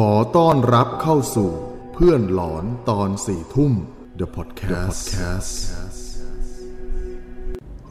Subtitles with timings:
[0.00, 1.50] ขอต้อนรับเข้าสู่
[1.92, 3.72] เพื่อนหลอนตอนสี่ทุ่ม
[4.18, 5.52] The Podcast, The Podcast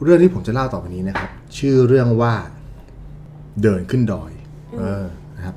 [0.02, 2.34] เรื่องที่ผมจะเล่าต่อไปนี้นะครับ ชื่อเรื่องว่า
[3.62, 4.32] เดินขึ้นดอย
[4.78, 5.04] เออ
[5.36, 5.56] นะครับ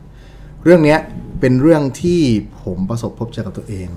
[0.63, 0.99] เรื่องเนี้ย
[1.39, 2.21] เป็นเรื่องที่
[2.63, 3.89] ผมประสบพบเจอกับตัวเอง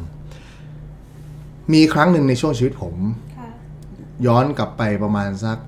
[1.73, 2.96] มีครั้งหนึ่งในช่วงชีวิตผม
[3.37, 3.48] ค่ะ
[4.27, 5.59] ย้อนกลับไปประมาณสัก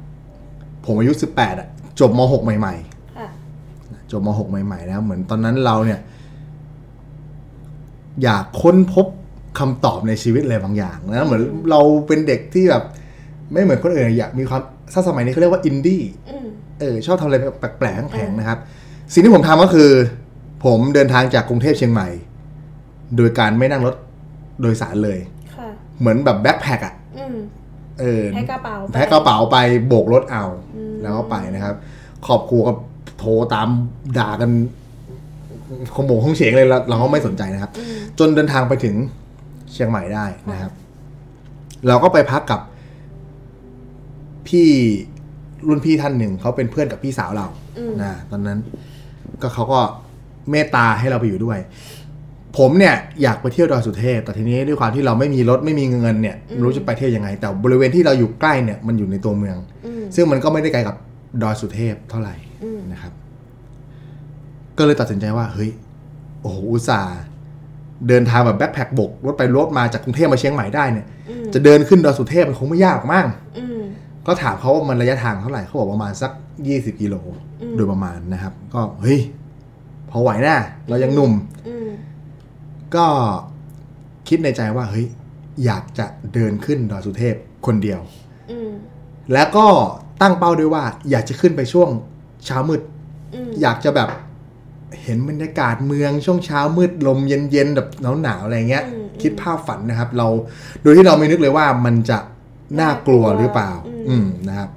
[0.85, 1.69] ผมอายุ 18อะ
[2.01, 2.75] จบม .6 ใหม่
[3.17, 3.29] ค่ะ
[3.71, 6.01] ๆ จบม .6 ใหม่ๆนะเหมือนตอนนั้นเราเนี่ย
[8.23, 9.07] อยากค้นพบ
[9.59, 12.85] คำตอบในชีวิตอะไรบางอย่างนะเหมือนเราเป็นเด็กที่แบบ
[13.53, 16.47] ไม่เหมือนคนอื่นอะอยากมีความถ้าสมัยนี้เขาเรียกว่าอินดี้อืม
[16.81, 18.59] เออชอบทำอะไรแปลกๆแผลงๆนะครับ
[19.13, 19.91] สิ่งที่ผมทำก็คือ
[20.65, 22.09] ผมเดินทางจากกรุงเทพเชียงใหม่
[23.17, 23.95] โดยการไม่นั่งรถ
[24.61, 25.19] โดยสารเลย
[25.57, 25.69] ค่ะ
[26.01, 27.37] เหมือนแบบ backpack อะอืม
[28.01, 29.57] เออแพ็คกระเป๋าไปแพ็คกระเป๋าไป
[29.87, 30.45] โบกรถเอา
[30.77, 31.75] อืมแล้วก็ไปนะครับ
[32.27, 32.73] ขอบครัวก็
[33.19, 33.69] โทรตาม
[34.19, 34.51] ด่ากัน
[35.95, 38.95] ขโมงห้องเฉงเลยแล้วเราก็ไม่สนใจนะครับอืมจนเดินทางไปถึง
[39.73, 40.73] เชียงใหม่ได้นะครับ
[41.89, 42.61] เราก็ไปพักกับ
[44.49, 44.69] พี่
[45.69, 47.47] รุ่นพี่ท่านหนึ่งเขาเป็นเพื่อนกับพี่สาวเรา
[47.79, 48.59] อืมนะตอนนั้น
[49.43, 49.81] ก็เขาก็
[50.51, 51.59] เมตตาให้เราไปอยู่ด้วย
[52.59, 60.97] ผมเนี่ยอยากไปเที่ยวดอยสุเทพ แต่ทีนี้ด้วยความที่เราไม่มีรถไม่มีเงินเนี่ยไม่รู้จะไปเที่ยวยังไง แต่บริเวณที่เราอยู่ใกล้เนี่ยมันอยู่ในตัวเมืองอืมซึ่งมันก็ไม่ได้ไกลกับ
[61.43, 63.13] ดอยสุเทพเท่าไหร่อืมนะครับ
[64.79, 65.71] ก็เลยตัดสินใจว่าเฮ้ย
[66.41, 67.17] โอ้โหอุตส่าห์
[68.09, 73.27] เดินทางแบบแบ็คแพคบกรถไปรถมาจากกรุงเทพมาเชียงใหม่ได้เนี่ยอืมจะเดินขึ้นดอยสุเทพมันคงไม่ยากหรอกมั้ง
[73.59, 73.81] อืม
[74.27, 76.33] ก็ถามเขาว่ามันระยะทางเท่าไหร่เขาบอกประมาณสัก
[76.67, 77.15] ยี่สิบกิโล
[77.61, 79.21] อืมโดยประมาณนะครับ ก็เฮ้ย
[80.11, 80.57] พอไหวนะ
[80.89, 81.33] เรายังหนุ่ม
[81.69, 81.89] อืม
[82.95, 83.07] ก็
[84.29, 85.07] คิดในใจว่าเฮ้ย
[85.65, 87.35] อยากจะเดินขึ้นดอยสุเทพ
[87.67, 88.01] คนเดียว
[88.51, 88.71] อืม
[89.33, 89.67] แล้วแล้วก็
[90.23, 91.89] ตั้งเป้าด้วยว่า อยากจะขึ้นไปช่วง
[92.47, 92.81] เช้ามืด
[93.35, 94.09] อืมอยากจะแบบ
[95.03, 97.89] เห็นบรรยากาศเมืองช่วงเช้ามืดลมเย็นๆแบบ
[98.23, 98.85] หนาวๆอะไรเงี้ย
[99.23, 100.29] คิดภาพฝันนะครับ เรา
[100.83, 102.19] โดยที่เราไม่นึกเลยว่ามันจะ
[102.81, 103.73] น่ากลัวหรือเปล่า
[104.09, 104.71] อืมนะครับ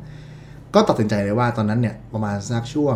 [0.74, 2.96] ก็ตัดสินใจเลยว่าตอนนั้นเนี่ยประมาณสักช่วง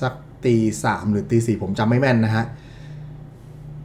[0.00, 2.44] สักตีสามหรือตีสี่ผมจำไม่แม่นนะฮะ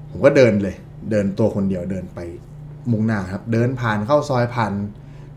[0.10, 0.76] ผมก็เดินเลย
[1.12, 2.20] เดินตัวคนเดียวเดินไป
[2.92, 4.74] มุ่งหน้าครับ เดินผ่านเข้าซอยผ่าน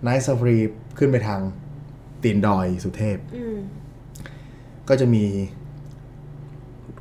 [0.02, 0.56] ไนท์ซ f ฟรี
[0.98, 1.40] ขึ้นไปทาง
[2.22, 3.58] ตีนดอยสุเทพอืม
[4.88, 5.24] ก็จะมี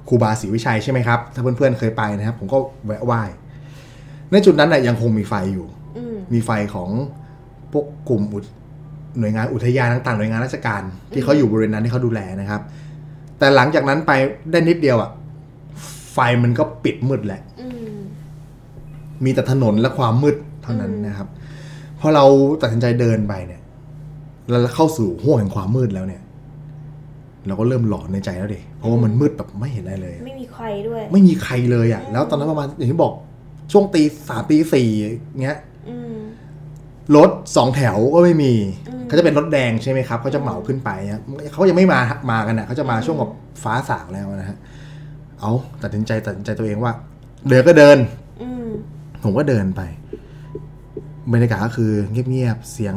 [0.10, 3.22] ครูบาศรีวิชัยใช่ไหมครับถ้าเพื่อนๆเคยไปนะครับ ผมก็แวะไหว้
[4.32, 6.90] ในจุดนั้นน่ะยังคงมีไฟอยู่อืมมีไฟของ
[7.72, 8.46] พวกกลุ่มอุท
[9.20, 10.82] หน่วยงานอุทยานต่างๆหน่วยงานราชการ
[11.14, 12.62] ที่เขาอยู่บริเวณนั้นที่เขาดูแลนะครับ
[13.38, 14.12] แต่หลังจากนั้นไป
[14.52, 15.12] ได้นิดเดียวอะ
[16.14, 17.98] ไฟมันก็ปิดมืดแหละอืม
[19.24, 21.28] มีแต่ถนนและความมืดเท่านั้นนะครับ
[22.00, 22.26] พอเรา
[22.62, 23.62] ตัดสินใจเดินไปเนี่ย
[24.50, 26.22] แล้วเข้าสู่ห้วงแห่งความมืดแล้วเนี่ย
[27.48, 33.14] เราก็เริ่มหลอนในใจแล้วดิเพราะว่ามันมืดแบบไม่เห็นอะไรเลยอะไม่มีใครด้วย ไม่มีใครเลยอะ แล้วตอนนั้นประมาณอย่างที่บอก
[33.72, 34.90] ช่วงตีสามตีสี่
[35.44, 35.58] เงี้ย
[35.90, 36.16] อืม
[37.16, 38.54] รถสองแถวก็ไม่มี
[38.90, 41.22] อืมเขาจะเป็นรถแดงใช่ไหมครับเขาจะเหมาขึ้นไปเนี่ย
[41.52, 42.00] เขายังไม่มา
[42.32, 43.30] มากันอะเขาจะมาช่วงกับ
[43.64, 44.58] ฟ้าสางแล้วนะฮะ
[45.40, 45.52] เอา
[45.84, 46.94] ตัดสินใจตัดสินใจตัวเองว่า
[47.50, 47.98] เดินก็เดิน
[48.42, 48.68] อืม
[49.24, 49.82] ผมก็เดินไป
[51.34, 52.96] บรรยากาศก็คือเงียบๆ เสียง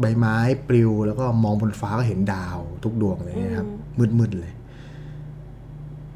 [0.00, 0.36] ใบไม้
[0.68, 4.52] ปลิว แล้วก็มองบนฟ้าก็เห็นดาวทุกดวงเลยนะครับ มืดๆเลย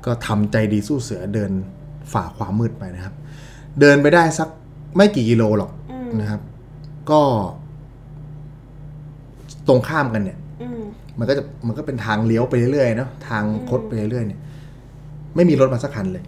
[0.04, 1.50] ก็ทำใจดีสู้เสือเดิน
[2.12, 3.14] ฝ่าความมืดไปนะครับ
[3.80, 4.48] เดินไปได้สัก
[4.96, 6.40] ไม่กี่กิโลหรอกอืมนะครับ
[7.10, 7.20] ก็
[9.68, 10.80] ตรงข้ามกันเนี่ยอืม
[11.18, 14.40] มันก็จะมันก็เป็นทางเลี้ยวไปเรื่อยๆเนาะทางคดไปเรื่อยๆเนี่ย
[15.34, 16.24] ไม่มีรถมาสักคันเลย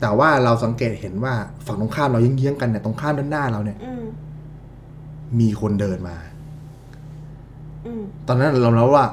[0.00, 1.34] แต่ว่าเราสังเกตเห็นว่า
[1.66, 4.04] ฝั่งตรงข้ามเราเยื้องๆกันเนี่ยตรงข้ามด้านหน้าเราเนี่ยอืม
[5.40, 6.16] มีคนเดินมา
[7.86, 9.06] อืมตอนนั้นเราเราว่า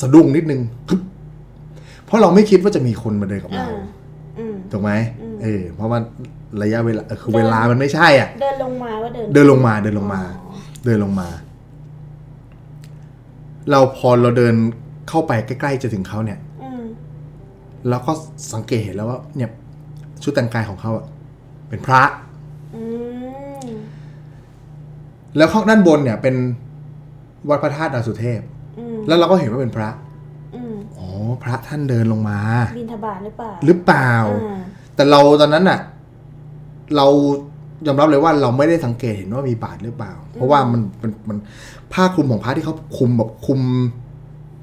[0.00, 1.00] สะดุ้งนิดนึงฮึบ
[2.04, 3.76] เพราะเราไม่คิดว่าจะมีคนมาเดินกับอ่าเรา
[4.38, 5.98] อืมถูกไหมอืมเออเพราะว่า
[6.62, 10.54] ระยะเวลาเออคือเดินเวลามันไม่ใช่อะ เดินลงมาว่าเดิน เดินลงมาเดินลงมาอ๋อ
[10.84, 11.28] เดินลงมา
[13.70, 14.54] เราพอเราเดิน
[15.08, 16.82] เข้าไปใกล้ๆจะถึงเขาเนี่ยอืม
[17.88, 18.12] แล้วก็
[18.52, 19.50] สังเกตเห็นแล้วว่า เนี่ย
[20.22, 21.06] ชุดแต่งกายของเขาอะ
[21.68, 22.02] เป็นพระ
[22.74, 22.82] อื
[23.66, 23.68] ม
[25.36, 26.34] แล้วข้างด้านบนเนี่ยเป็น
[27.48, 28.57] วัดพระธาตุดอยสุเทพอืม
[29.06, 29.90] แล้วเราก็เห็นว่าเป็นพระ
[30.54, 31.08] อืมอ๋อ
[31.42, 32.38] พระท่านเดินลงมา
[32.78, 34.12] บินทบาทหรือเปล่า หรือเปล่า
[34.44, 34.60] อ่า
[34.94, 35.80] แต่เราตอนนั้นน่ะ
[36.96, 37.06] เรา
[37.86, 41.38] ยอมรับเลยว่าเราไม่ได้สังเกตเห็นว่ามีบาทหรือเปล่า เพราะว่ามันมันมัน
[41.92, 43.60] ผ้าคลุมของพระที่เขาคลุมแบบคลุม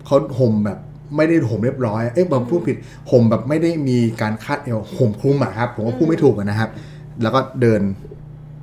[0.06, 0.80] เขาห่มแบบ
[1.16, 2.78] ไม่ได้ห่มเรียบร้อย เอ้ยผมพูดผิด
[3.12, 6.70] ห่มแบบไม่ได้มีการคาดเอวห่มคลุมอะครับ ผมก็พูดไม่ถูกอะนะครับ
[7.22, 7.82] แล้วก็เดิน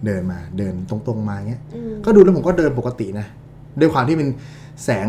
[0.06, 3.26] เดินมา เดินตรงๆมาเงี้ยอืมก็ดูแล้วผมก็เดินปกตินะ
[3.80, 4.28] ด้วยความที่เป็น
[4.84, 5.08] แสง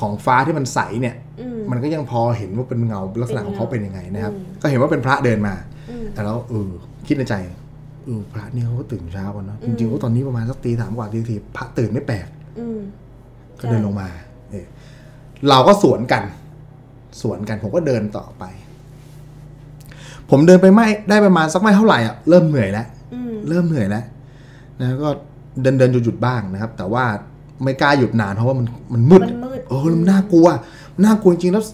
[0.00, 5.54] ของฟ้าที่มันใสเนี่ยอืมมันก็ยังพอเห็นว่าเป็นเงาลักษณะของเขาเป็นยังไงนะครับอืมก็เห็นว่าเป็นพระเดินมา
[5.90, 6.70] อแต่แล้วเออ
[7.06, 7.34] คิดในใจ
[8.06, 12.26] เออพระเนี่ยเขาก็ตื่นเช้ากันเนอะจริงๆก็ตอนนี้ประมาณสักตีสามกว่าตีสี่พระตื่นไม่แปลก
[12.58, 12.80] อืม
[13.60, 14.08] ก็เดินลงมา
[14.50, 14.66] เออ
[15.48, 16.22] เราก็สวนกัน
[17.22, 18.44] สวนกันผมก็เดินต่อไป
[20.30, 24.04] ผมเดินไปไม่ได้ประมาณสักไม่เท่าไหร่อะเริ่มเหนื่อยแล้วอืมเริ่มเหนื่อยแล้ว
[24.80, 25.08] นะก็
[25.62, 27.04] เดินเดินหยุดหยุดๆบ้างนะครับ แต่ว่า
[27.64, 30.46] ไม่กล้าหยุดนานเพราะว่ามันมันมืดมันมืด เออมันน่ากลัว
[31.04, 31.64] น่ากลัวจริงๆแล้ว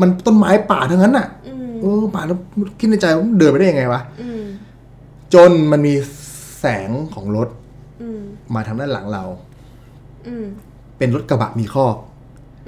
[0.00, 2.38] มันต้นไม้ป่าทั้งนั้นอะอืมเออป่าแล้ว
[2.78, 4.42] คิดในใจว่าเดินไปได้ยังไงวะอืม
[5.34, 5.94] จนมันมี
[6.60, 7.48] แสงของรถ
[8.02, 8.20] อืม
[8.54, 9.24] มาทางด้านหลังเรา
[10.26, 10.44] อืม
[10.98, 11.96] เป็นรถกระบะมีคอก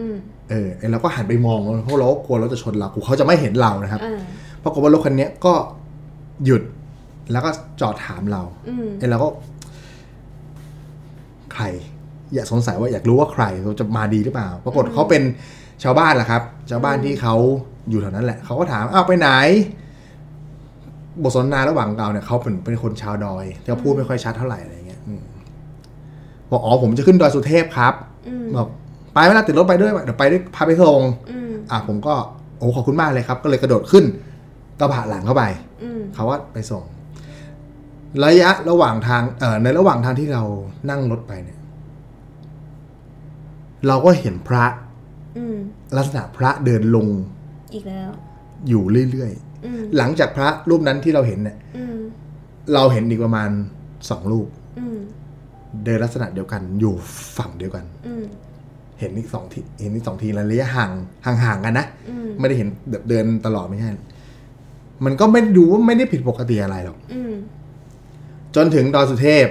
[0.01, 0.17] อืม
[0.51, 4.21] เออไอ้เราก็หันไปมองเพราะเราก็กลัวรถจะชนเรากูเขาจะไม่เห็นเรานะครับ อ่า
[4.63, 5.53] ปรากฏว่ารถคันเนี้ยก็
[6.45, 6.63] หยุด
[7.33, 7.51] แล้วก็
[7.81, 9.29] จอดถามเราอืมไอ้เราก็
[11.55, 11.65] ใคร
[12.35, 15.23] อยากสงสัยว่าอยากรู้ว่าใครเขาจะมาดีหรือเปล่า ปรากฏเขาเป็น
[15.83, 17.35] ชาวบ้านแหละครับ ชาวบ้านที่เขา
[17.91, 19.29] อยู่แถวนั้นแหละเขาก็ถามอ้าวไปไหน
[21.23, 25.23] บทสนทนาระหว่างเราเนี่ยเขาเป็นเป็นคนชาวดอยแต่พูดไม่ค่อยชัดเท่าไหร่อะไรเงี้ยอืม
[26.51, 27.95] บอกอ๋อผมจะขึ้นดอยสุเทพครับ
[28.29, 28.69] อืมบอก
[29.15, 31.01] ไปเวลาติดรถไปด้วยเดี๋ยวไปด้วยพาไปส่ง
[31.31, 32.15] อืมอะผมก็
[32.59, 34.05] โอ้ขอบคุณมากเลยครับ ก็เลยกระโดดขึ้น
[34.81, 35.45] กระบะหลังเข้าไป
[35.83, 36.85] อืมเขาว่าไปส่ง
[38.25, 40.45] ระยะระหว่างทางเอ่อในระหว่างทางที่เรา
[40.91, 41.59] นั่งรถไปเนี่ย
[43.87, 44.65] เราก็เห็นพระ
[45.39, 45.57] อืม
[45.97, 47.07] ลักษณะพระเดินลง
[47.75, 48.11] อีกแล้ว
[48.69, 49.33] อยู่เรื่อย
[49.65, 51.97] อืมๆหลังจากพระรูปนั้นที่เราเห็นเนี่ยอืม
[52.75, 53.51] เราเห็นอีกประมาณ
[54.11, 54.49] สองรูป
[54.79, 54.99] อืม
[55.85, 56.95] เดินลักษณะเดียวกัน อยู่
[57.37, 58.25] ฝั่งเดียวกันอืม
[58.99, 60.91] เห็นอีกสองทีเห็นอีกสองทีแล้วระยะห่าง
[61.45, 63.91] ห่างๆกันนะอืมไม่ได้เห็นแบบเดินตลอดไม่ใช่
[65.05, 67.33] มันก็ไม่ดูว่าไม่ได้ผิดปกติอะไรหรอกอืม
[68.57, 69.47] จนถึงดอยสุเทพ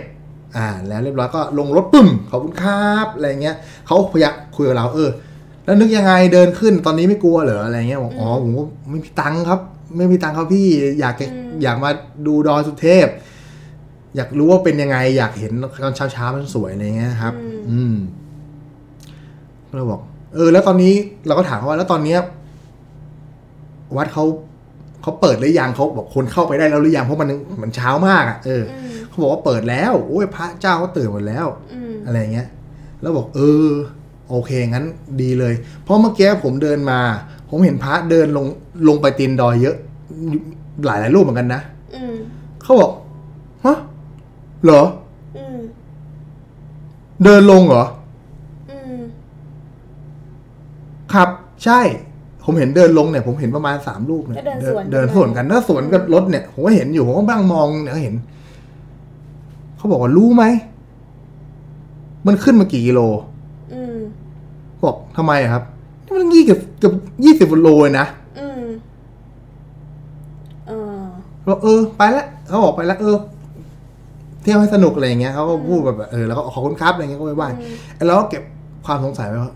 [0.58, 3.56] อ่าแล้วเรียบร้อยก็ลงรถปึ้มขอบคุณครับอะไรเงี้ย
[3.86, 5.10] เขาพยายามคุยกับเราเออ
[5.66, 9.60] แล้วนึกยังไงเดินขึ้นตอนนี้ไม่กลัวเหรออะไรเงี้ยบอกอ๋อผมก็ไม่มีตังค์ครับ
[9.98, 10.68] ไม่มีตังค์ครับพี่
[11.00, 11.26] อยากจะ
[11.64, 11.90] อยากมา
[12.28, 13.08] ดูดอยสุเทพ
[14.16, 15.52] อยากรู้ว่าเป็นยังไง อยากเห็น
[15.84, 17.34] ตอนเช้าเช้าๆมันสวยอะไรเงี้ยครับ
[17.70, 17.96] อืม
[19.68, 20.02] ก็เลยบอก
[20.36, 20.94] เออ แล้วตอนนี้
[21.28, 22.20] เราก็ถามเขาว่าแล้วตอนเนี้ย
[23.98, 24.26] วัดเขา
[25.02, 27.30] เขาเปิดหรือยังเขาบอกคนเข้าไปได้แล้วหรือยังเพราะมัน
[27.62, 32.48] มันเช้ามากอะเอออืมเขาบอกว่าเปิดแล้วโอ้ยพระเจ้าก็ตื่นหมดแล้วอืมอะไรเงี้ย
[33.02, 33.70] แล้วบอกเออ
[34.30, 34.86] โอเคงั้น
[35.22, 35.54] ดีเลย
[35.84, 37.00] เพราะเมื่อกี้ผมเดินมา
[37.50, 38.48] ผมเห็นพระเดินลง
[38.88, 39.76] ลงไปตีนดอยเยอะ
[40.86, 41.62] หลายหลายรูปเหมือนกันนะ
[41.96, 42.16] อืม
[42.64, 42.92] เขาบอก
[43.66, 43.78] ฮะ
[44.64, 44.82] เหรอ
[45.38, 45.60] อืม
[47.24, 47.86] เดินลงเหรอ
[48.72, 49.00] อืม
[51.14, 51.30] ครับ
[51.64, 51.80] ใช่
[52.52, 58.16] ผมเห็นเดินลงเนี่ยผมเห็นประมาณสามรูปเนี่ยก็เดินสวน เดินสวนกันถ้าสวนกับรถเนี่ยผมก็เห็นอยู่ผมก็บ้างมองเนี่ยก็เห็น
[59.78, 60.44] เขาบอกว่ารู้ไหม
[62.28, 63.00] มันขึ้นมากี่กิโล
[63.74, 63.98] อืม
[64.84, 65.64] บอกทำไมอะครับ
[66.06, 66.94] นี่มันยี่เกือบเกือบ
[67.26, 68.06] ยี่สิบโลเลยนะ
[68.40, 68.64] อืม
[70.68, 71.00] เออ
[71.52, 73.18] บอกเออไปแล้วเขาบอกไปแล้วเออ
[74.42, 77.48] เที่ยวให้สนุกอะไรอย่างเงี้ยเขาก็พูดแบบเออแล้วก็ขอบคุณครับอะไรเงี้ยก็ไปไหว้
[77.96, 78.44] ไอ้เราก็เก็บ
[78.86, 79.54] ความสงสัยไว้ว่า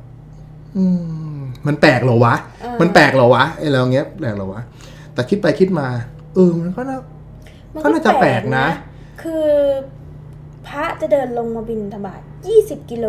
[0.75, 0.83] อื
[1.32, 1.32] ม
[1.67, 4.61] มันแปลกเหรอวะเออมันแปลกเหรอวะไอ้เราเงี้ยแปลกเหรอวะ
[5.13, 5.87] แต่คิดไปคิดมา
[6.33, 6.97] เออมันก็น่า
[7.73, 8.67] มันก็น่าจะแปลกนะ
[9.21, 9.47] คือ
[10.67, 13.07] พระจะเดินลงมาบินธบาตยี่สิบกิโล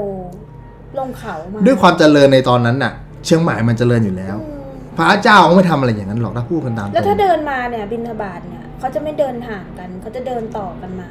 [0.98, 2.92] ลงเขามาด้วยความเจริญในตอนนั้นน่ะ
[3.24, 4.60] เชียงใหม่มันเจริญอยู่แล้วอืม
[4.96, 11.08] พระเจ้าเขาไม่ทำอะไรอย่างนั้นหรอกถ้าพูดกันตามตรแล้วถ้างเดินมาเนี่ยบินทบาทเนี่ยเขาจะไม่เดินห่างกันเขาจะเดินต่อกันมา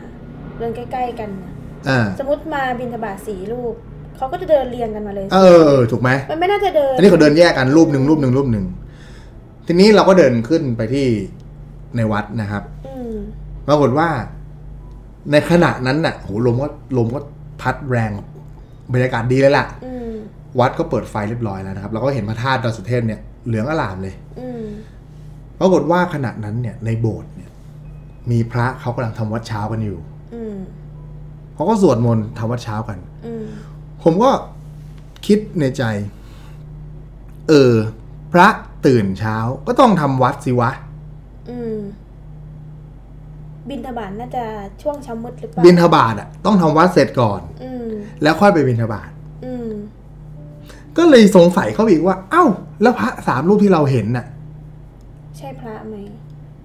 [0.59, 1.53] เดินใกล้ ๆ กันนะ
[1.89, 3.75] อ่าสมมติมาบินทบาทสี่รูป
[4.17, 8.65] เขาก็จะเดินเรียงกันมาเลยเออเออ ถูกไหมมันไม่น่าจะเดิน อันนี้เขาเดินแยกกันรูปหนึ่งรูปหนึ่งรูปหนึ่ง
[9.67, 11.07] ทีนี้เราก็เดินขึ้นไปที่
[11.95, 13.15] ในวัดนะครับอืม
[13.67, 14.09] ปรากฏว่า
[15.31, 16.67] ในขณะนั้นน่ะโหลมก็
[16.97, 17.19] ลมก็
[17.61, 18.11] พัดแรง
[18.93, 20.13] บรรยากาศดีเลยล่ะอืม
[20.59, 24.63] วัดก็เปิดไฟเรียบร้อยแล้วนะครับเราก็เห็นพระธาตุดอยสุเทพเนี่ยเหลืองอลามเลยอืม
[25.59, 27.51] ปรากฏว่าขณะนั้นเนี่ย ในโบสถ์เนี่ย
[28.31, 29.99] มีพระเขากำลังทำวัดเช้ากันอยู่
[30.35, 30.55] อืม
[31.55, 33.45] เขาก็สวดมนต์ทำวัดเช้ากันอืม
[34.03, 34.31] ผมก็
[35.25, 35.83] คิดในใจ
[37.49, 37.73] เออ
[38.33, 38.47] พระ
[38.85, 40.71] ตื่นเช้าก็ต้องทำวัดสิวะ
[41.49, 41.77] อืม
[43.69, 44.43] บินทบาทน่าจะ
[44.81, 47.87] ช่วงเช้ามืดหรือเปล่าบินทบาทอะ ต้องทำวัดเสร็จก่อน อืม
[48.21, 49.09] แล้วค่อยไปบินทบาท
[49.45, 49.69] อืม
[50.97, 52.45] ก็เลยสงสัยเข้าไปอีกว่า เอ้า
[52.81, 54.25] แล้วพระสามรูปที่เราเห็นน่ะ
[55.37, 55.95] ใช่พระไหม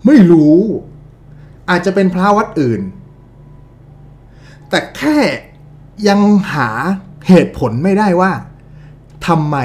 [0.07, 0.57] ไม่รู้
[1.71, 2.81] อาจจะเป็นพระวัดอื่น
[4.71, 5.17] แต่แค่
[6.09, 6.21] ยัง
[6.53, 6.71] หา
[7.29, 8.31] เหตุผลไม่ได้ว่า
[9.27, 9.57] ทำไม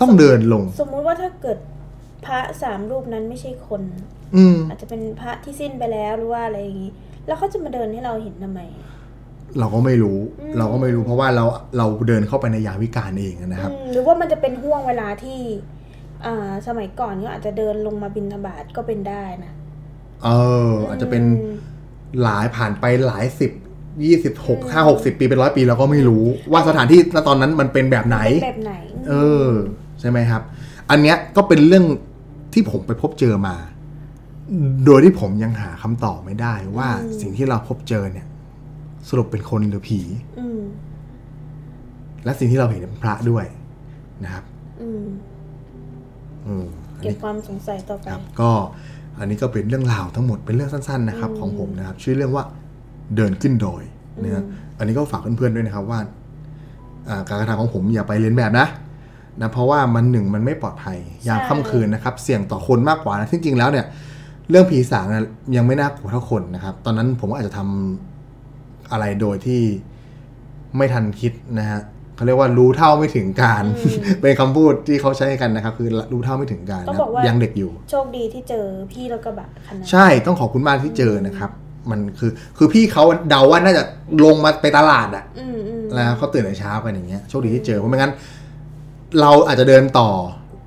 [0.00, 1.58] ต้องเดินลง สมมุติว่าถ้าเกิด
[2.24, 3.82] พระสามรูปนั้นไม่ใช่คน
[4.36, 6.92] อืม อาจจะเป็นพระที่สิ้นไปแล้วหรือว่าอะไรอย่างนี้
[7.26, 8.60] แล้วเขาจะมาเดินให้เราเห็นทำไม
[9.58, 11.44] เราก็ไม่รู้ อืม เราก็ไม่รู้เพราะว่าเรา
[11.78, 15.38] เราเดินเข้าไปในยามวิการเองนะครับ อืมหรือว่ามันจะเป็นห่วงเวลาที่
[16.26, 19.52] อ่าสมัยก่อนก็อาจจะเดินลงมาบินทบาทก็เป็นได้นะ
[20.24, 20.28] เอ
[20.70, 21.24] อ อาจจะเป็น
[22.22, 23.52] หลายผ่านไปหลายสิบ
[24.04, 28.74] ยี่สิบหกห้าหกสิบปีเป็นร้อยปีเราก็ไม่รู้ ว่าสถานที่ณตอนนั้นมันเป็นแบบไหน แบบไหน
[29.08, 29.14] เอ
[29.48, 29.50] อ
[30.00, 30.42] ใช่ไหมครับ
[30.90, 31.84] อันเนี้ยก็เป็นเรื่อง
[32.52, 33.56] ที่ผมไปพบเจอมา
[34.84, 36.88] โดยที่ผมยังหาคำตอบไม่ได้ว่า
[37.20, 38.26] สิ่งที่เราพบเจอเนี่ย
[39.08, 40.00] สรุปเป็นคนหรือผี
[40.40, 40.60] อืม
[42.24, 43.44] และสิ่งที่เราเห็นเป็นพระด้วย
[44.24, 44.44] นะครับ
[44.82, 45.04] อืม
[46.46, 46.66] อืม
[47.02, 48.50] เก็บความสงสัยต่อไปครับก็
[49.18, 52.44] อันนี้ก็เป็นเรื่องราวทั้งหมดเป็นเรื่องสั้น ๆ นะครับ ของผมนะครับ ชื่อเรื่องว่า
[53.16, 53.82] เดินขึ้นดอย
[54.22, 54.44] นะครับ
[54.78, 56.00] อันนี้ก็ฝากเพื่อนๆด้วยนะครับว่า
[57.08, 58.66] อ่าการกระทำของผมอย่าไปเลียนแบบนะ
[59.40, 60.98] นะเพราะว่ามันหนึ่งมันไม่ปลอดภัย
[61.28, 63.86] ยามใช่ค่ำคืนนะครับ เสี่ยงต่อคนมากกว่านะที่จริงแล้วเนี่ย
[64.50, 69.62] เรื่องผีสางนะยังไม่น่ากลัวเท่าคนนะครับ ตอนนั้นผมก็อาจจะทำอะไรโดยที่
[70.76, 71.80] ไม่ทันคิดนะฮะ
[72.14, 73.64] เขาเรียกว่ารู้เท่าไม่ถึงการ
[74.20, 81.50] เป็นคำพูดที่เขาใช้กันนะครับ คือรู้เท่าไม่ถึงการต้องนะบอกว่ายังเด็กอยู่ โชคดีที่เจอพี่รถกระบะคันนั้นใช่ต้องขอบคุณมากที่เจอนะครับ
[81.90, 83.84] มันคือคือพี่เขาเดาว่าน่าจะ
[84.24, 88.12] ลงมาไปตลาดอะอืมอืมแล้วเขาตื่นแต่เช้ากันอย่างเงี้ยโชคดีที่เจอเพราะไม่งั้น
[89.20, 90.10] เราอาจจะเดินต่อ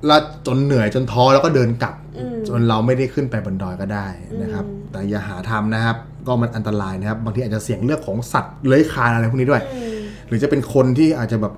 [0.06, 4.06] แล้วจนเหนื่อยจนท้อแล้วก็เดินกลับอืมจนเราไม่ได้ขึ้นไปบนดอยก็ได้
[4.42, 11.52] นะครับอืมแต่อย่าหาทำนะครับ ก็มันอันตรายนะครับ บางทีอาจจะเสี่ยงเรื่องของสัตว์เลื้อยคลานอะไรพวกนี้ด้วยอืมหรือจะเป็นคนที่อาจจะแบบ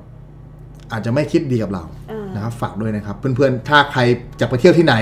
[0.93, 4.01] อาจจะไม่คิดดีกับเราอ่านนะครับฝากด้วยนะครับ เพื่อนๆถ้าใคร
[4.41, 4.95] จะไปเที่ยวที่ไหน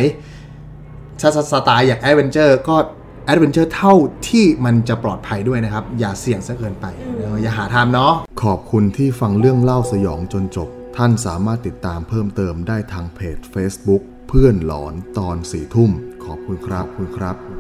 [1.21, 2.77] ชาสไตล์อยาก adventure ก็
[3.27, 3.95] adventure เท่า
[4.29, 6.87] ที่มันจะปลอดภัยด้วยนะครับ อย่าเสี่ยงซะเกินไป
[7.19, 8.13] เอออย่าหาทำเนาะ
[8.43, 15.91] ขอบคุณที่ฟังเรื่องเล่าสยองจนจบ ท่านสามารถติดตามเพิ่มเติมได้ทางเพจ Facebook เพื่อนหลอนตอนสี่ทุ่ม
[16.25, 17.52] ขอบคุณครับขอบคุณครับ